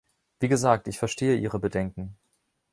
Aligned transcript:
Wie 0.39 0.47
gesagt, 0.47 0.87
ich 0.87 0.97
verstehe 0.97 1.35
Ihre 1.37 1.59
Bedenken. 1.59 2.17